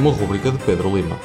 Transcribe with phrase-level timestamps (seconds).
[0.00, 1.20] uma rúbrica de Pedro Lima.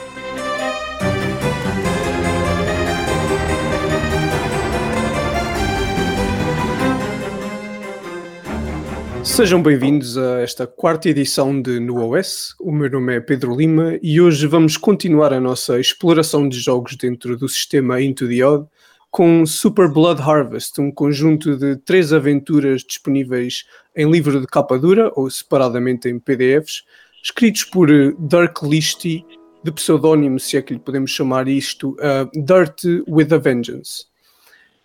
[9.23, 12.53] Sejam bem-vindos a esta quarta edição de No OS.
[12.59, 16.98] O meu nome é Pedro Lima e hoje vamos continuar a nossa exploração de jogos
[16.98, 18.67] dentro do sistema Into the Odd
[19.09, 23.64] com Super Blood Harvest, um conjunto de três aventuras disponíveis
[23.95, 26.84] em livro de capa dura ou separadamente em PDFs,
[27.26, 27.88] escritos por
[28.20, 29.26] Dirk Listy,
[29.64, 34.06] de pseudónimo, se é que lhe podemos chamar isto, uh, Dirt with a Vengeance.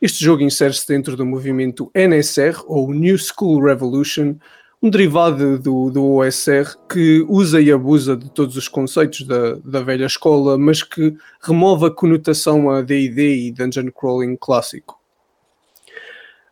[0.01, 4.37] Este jogo insere-se dentro do movimento NSR, ou New School Revolution,
[4.83, 9.83] um derivado do, do OSR que usa e abusa de todos os conceitos da, da
[9.83, 14.99] velha escola, mas que remove a conotação a D&D e Dungeon Crawling clássico.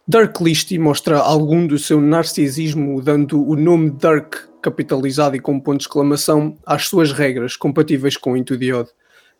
[0.08, 5.76] Dark Listy mostra algum do seu narcisismo dando o nome Dark capitalizado e com ponto
[5.76, 8.88] de exclamação às suas regras compatíveis com the Odd,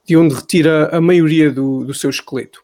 [0.04, 2.62] de onde retira a maioria do, do seu esqueleto.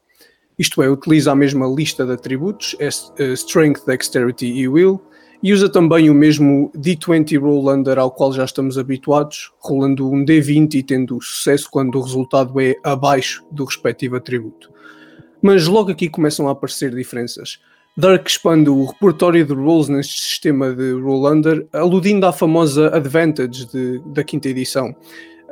[0.58, 2.88] Isto é, utiliza a mesma lista de atributos, é,
[3.32, 5.00] Strength, Dexterity e Will,
[5.42, 10.22] e usa também o mesmo D20 Roll Under ao qual já estamos habituados, rolando um
[10.26, 14.70] D20 e tendo sucesso quando o resultado é abaixo do respectivo atributo.
[15.40, 17.58] Mas logo aqui começam a aparecer diferenças.
[17.96, 23.66] Dark expande o repertório de rolls neste sistema de Roll Under, aludindo à famosa Advantage
[23.66, 24.92] de, da quinta edição.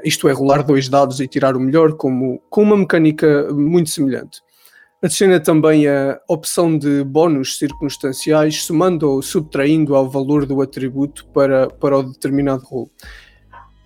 [0.02, 4.40] Isto é, rolar dois dados e tirar o melhor, como, com uma mecânica muito semelhante.
[5.00, 11.68] Adiciona também a opção de bónus circunstanciais, somando ou subtraindo ao valor do atributo para,
[11.68, 12.90] para o determinado role.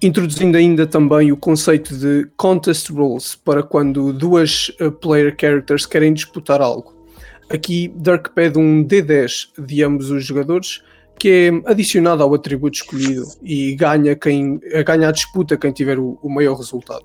[0.00, 6.14] Introduzindo ainda também o conceito de contest rules para quando duas uh, player characters querem
[6.14, 6.95] disputar algo.
[7.48, 10.82] Aqui Dirk pede um D10 de ambos os jogadores
[11.18, 16.18] que é adicionado ao atributo escolhido e ganha, quem, ganha a disputa quem tiver o,
[16.22, 17.04] o maior resultado.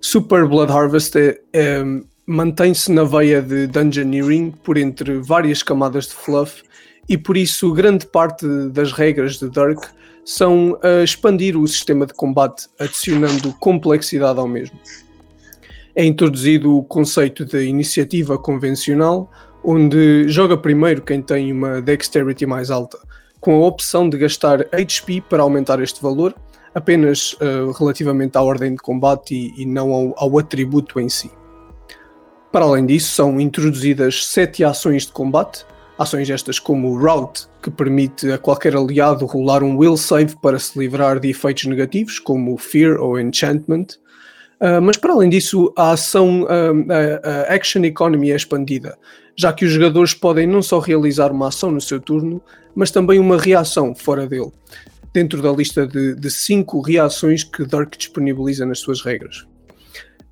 [0.00, 1.82] Super Blood Harvest é, é
[2.26, 6.62] mantém-se na veia de Dungeoneering por entre várias camadas de fluff
[7.08, 9.84] e por isso grande parte das regras de Dark
[10.24, 14.78] são a expandir o sistema de combate, adicionando complexidade ao mesmo.
[15.94, 19.30] É introduzido o conceito de iniciativa convencional,
[19.62, 22.98] onde joga primeiro quem tem uma dexterity mais alta,
[23.40, 26.34] com a opção de gastar HP para aumentar este valor,
[26.74, 31.30] apenas uh, relativamente à ordem de combate e, e não ao, ao atributo em si.
[32.50, 35.64] Para além disso, são introduzidas sete ações de combate,
[35.98, 40.78] ações estas como Route, que permite a qualquer aliado rolar um Will Save para se
[40.78, 43.86] livrar de efeitos negativos, como Fear ou Enchantment.
[44.62, 48.96] Uh, mas para além disso, a ação, uh, a, a Action Economy é expandida,
[49.36, 52.40] já que os jogadores podem não só realizar uma ação no seu turno,
[52.72, 54.52] mas também uma reação fora dele,
[55.12, 59.44] dentro da lista de, de cinco reações que Dark disponibiliza nas suas regras.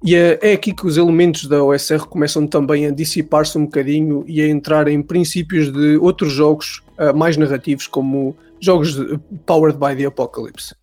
[0.02, 4.24] E é, é aqui que os elementos da OSR começam também a dissipar-se um bocadinho
[4.28, 9.78] e a entrar em princípios de outros jogos uh, mais narrativos, como jogos de, Powered
[9.78, 10.74] by the Apocalypse.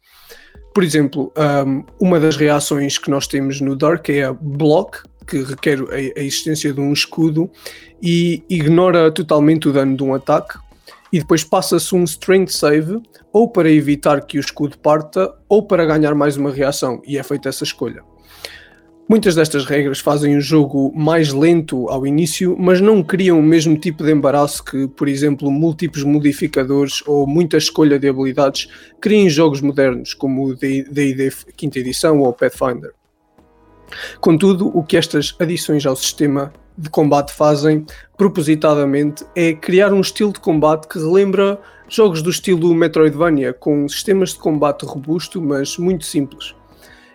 [0.78, 1.34] Por exemplo,
[1.66, 6.20] um, uma das reações que nós temos no Dark é a Block, que requer a,
[6.20, 7.50] a existência de um escudo
[8.00, 10.60] e ignora totalmente o dano de um ataque,
[11.12, 13.02] e depois passa-se um Strength Save,
[13.34, 17.24] ou para evitar que o escudo parta, ou para ganhar mais uma reação, e é
[17.24, 18.04] feita essa escolha.
[19.10, 23.78] Muitas destas regras fazem o jogo mais lento ao início, mas não criam o mesmo
[23.78, 28.68] tipo de embaraço que, por exemplo, múltiplos modificadores ou muita escolha de habilidades
[29.00, 32.92] criam em jogos modernos, como o D&D quinta edição ou Pathfinder.
[34.20, 37.86] Contudo, o que estas adições ao sistema de combate fazem,
[38.18, 41.58] propositadamente, é criar um estilo de combate que relembra
[41.88, 46.57] jogos do estilo Metroidvania, com sistemas de combate robusto, mas muito simples.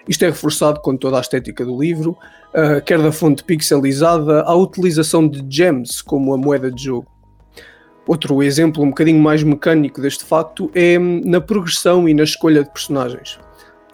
[0.08, 2.16] Isto é reforçado com toda a estética do livro,
[2.54, 7.06] uh, quer da fonte pixelizada à utilização de gems como a moeda de jogo.
[8.06, 12.70] Outro exemplo um bocadinho mais mecânico deste facto é na progressão e na escolha de
[12.70, 13.38] personagens.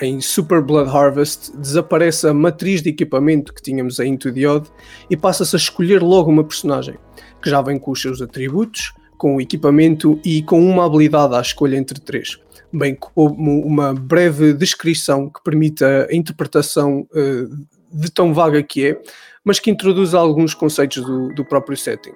[0.01, 4.69] Em Super Blood Harvest desaparece a matriz de equipamento que tínhamos em Into the Odd
[5.11, 6.95] e passa-se a escolher logo uma personagem,
[7.43, 11.41] que já vem com os seus atributos, com o equipamento e com uma habilidade à
[11.41, 12.39] escolha entre três
[12.73, 19.01] bem como uma breve descrição que permite a interpretação uh, de tão vaga que é,
[19.45, 22.13] mas que introduz alguns conceitos do, do próprio setting.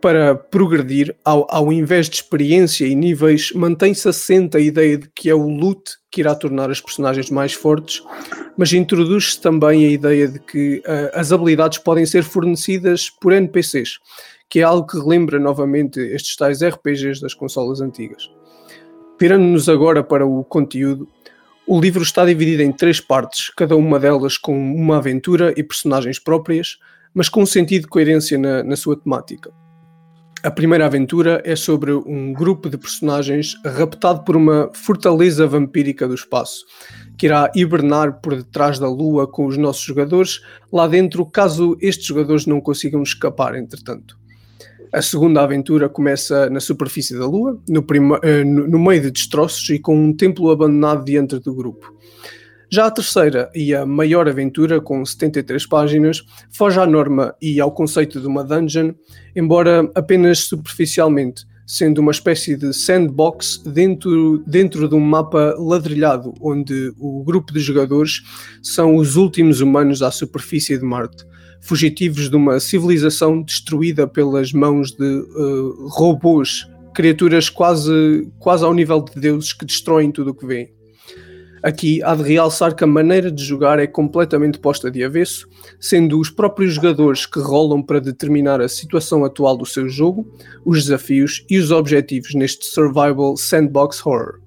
[0.00, 5.28] Para progredir, ao, ao invés de experiência e níveis, mantém-se assente a ideia de que
[5.28, 8.02] é o loot que irá tornar as personagens mais fortes,
[8.56, 13.98] mas introduz-se também a ideia de que uh, as habilidades podem ser fornecidas por NPCs,
[14.50, 18.30] que é algo que relembra novamente estes tais RPGs das consolas antigas.
[19.18, 21.08] Virando-nos agora para o conteúdo,
[21.72, 26.18] O livro está dividido em três partes, cada uma delas com uma aventura e personagens
[26.18, 26.78] próprias,
[27.14, 29.52] mas com um sentido de coerência na, na sua temática.
[30.42, 36.14] A primeira aventura é sobre um grupo de personagens raptado por uma fortaleza vampírica do
[36.14, 36.64] espaço,
[37.16, 40.40] que irá hibernar por detrás da Lua com os nossos jogadores
[40.72, 44.18] lá dentro, caso estes jogadores não consigam escapar, entretanto.
[44.92, 47.84] A segunda aventura começa na superfície da Lua, no,
[48.24, 51.94] eh, no meio de destroços e com um templo abandonado diante do grupo.
[52.72, 57.70] Já a terceira e a maior aventura, com 73 páginas, foge à norma e ao
[57.70, 58.92] conceito de uma dungeon,
[59.34, 66.92] embora apenas superficialmente, sendo uma espécie de sandbox dentro, dentro de um mapa ladrilhado, onde
[66.98, 68.22] o grupo de jogadores
[68.60, 71.24] são os últimos humanos à superfície de Marte,
[71.60, 79.02] fugitivos de uma civilização destruída pelas mãos de uh, robôs, criaturas quase, quase ao nível
[79.02, 80.72] de deuses que destroem tudo o que vêem.
[81.62, 85.46] Aqui há de realçar que a maneira de jogar é completamente posta de avesso,
[85.78, 90.26] sendo os próprios jogadores que rolam para determinar a situação atual do seu jogo,
[90.64, 94.40] os desafios e os objetivos neste Survival Sandbox Horror.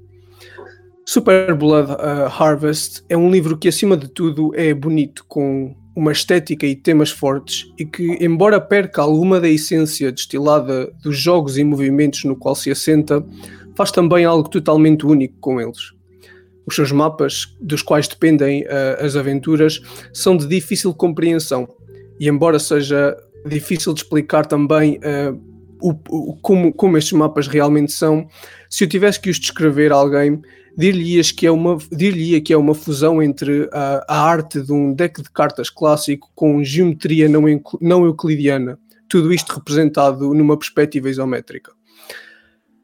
[1.06, 6.12] Super Blood uh, Harvest é um livro que, acima de tudo, é bonito, com uma
[6.12, 11.64] estética e temas fortes e que, embora perca alguma da essência destilada dos jogos e
[11.64, 13.24] movimentos no qual se assenta,
[13.76, 15.94] faz também algo totalmente único com eles.
[16.66, 19.82] Os seus mapas, dos quais dependem uh, as aventuras,
[20.14, 21.68] são de difícil compreensão.
[22.20, 23.16] E embora seja
[23.46, 25.53] difícil de explicar também uh,
[25.84, 28.26] o, o, como, como estes mapas realmente são,
[28.70, 30.42] se eu tivesse que os descrever a alguém,
[30.78, 35.22] dir-lhe que, é uma, que é uma fusão entre a, a, arte de um deck
[35.22, 37.44] de cartas clássico com geometria não,
[37.82, 41.74] não euclidiana, tudo isto representado numa perspectiva isométrica.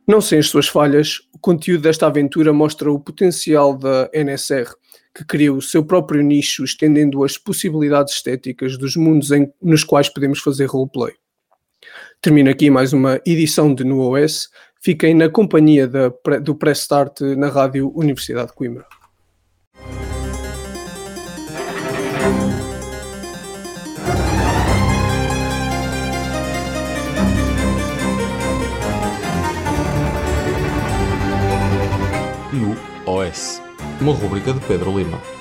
[0.06, 4.72] Não sem as suas falhas, o conteúdo desta aventura mostra o potencial da NSR,
[5.16, 10.10] que criou o seu próprio nicho, estendendo as possibilidades estéticas dos mundos em, nos quais
[10.10, 11.14] podemos fazer roleplay.
[12.22, 14.50] Termino aqui mais uma edição de No OS.
[14.82, 16.10] Fiquem na companhia da,
[16.42, 18.86] do Press Start na Rádio Universidade de Coimbra.
[33.06, 33.62] OS,
[34.02, 35.39] uma rubrica de Pedro Lima.